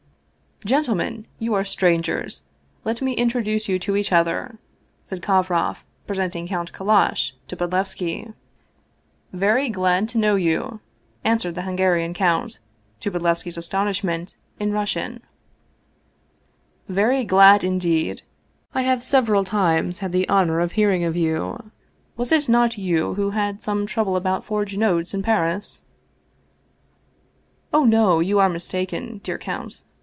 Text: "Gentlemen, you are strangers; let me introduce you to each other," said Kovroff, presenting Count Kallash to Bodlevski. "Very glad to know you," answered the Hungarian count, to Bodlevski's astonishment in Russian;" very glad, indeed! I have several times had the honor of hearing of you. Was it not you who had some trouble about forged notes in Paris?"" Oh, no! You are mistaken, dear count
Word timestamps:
"Gentlemen, 0.71 1.25
you 1.39 1.55
are 1.55 1.65
strangers; 1.65 2.43
let 2.85 3.01
me 3.01 3.13
introduce 3.13 3.67
you 3.67 3.79
to 3.79 3.95
each 3.95 4.11
other," 4.11 4.59
said 5.05 5.23
Kovroff, 5.23 5.77
presenting 6.05 6.47
Count 6.49 6.71
Kallash 6.71 7.31
to 7.47 7.55
Bodlevski. 7.55 8.31
"Very 9.33 9.69
glad 9.69 10.07
to 10.09 10.19
know 10.19 10.35
you," 10.35 10.79
answered 11.23 11.55
the 11.55 11.63
Hungarian 11.63 12.13
count, 12.13 12.59
to 12.99 13.09
Bodlevski's 13.09 13.57
astonishment 13.57 14.35
in 14.59 14.71
Russian;" 14.71 15.23
very 17.01 17.23
glad, 17.23 17.63
indeed! 17.63 18.21
I 18.75 18.83
have 18.83 19.03
several 19.03 19.43
times 19.43 19.97
had 19.97 20.11
the 20.11 20.29
honor 20.29 20.59
of 20.59 20.73
hearing 20.73 21.03
of 21.03 21.17
you. 21.17 21.71
Was 22.17 22.31
it 22.31 22.47
not 22.47 22.77
you 22.77 23.15
who 23.15 23.31
had 23.31 23.63
some 23.63 23.87
trouble 23.87 24.15
about 24.15 24.45
forged 24.45 24.77
notes 24.77 25.11
in 25.15 25.23
Paris?"" 25.23 25.81
Oh, 27.73 27.83
no! 27.83 28.19
You 28.19 28.37
are 28.37 28.47
mistaken, 28.47 29.21
dear 29.23 29.39
count 29.39 29.83